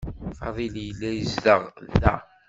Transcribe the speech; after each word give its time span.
Fadil 0.37 0.75
yella 0.85 1.09
yezdeɣ 1.11 1.61
da. 2.01 2.15